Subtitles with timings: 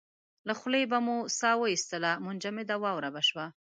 [0.47, 3.45] له خولې به مو ساه واېستله منجمده واوره به شوه.